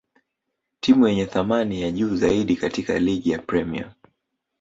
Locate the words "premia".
3.39-3.93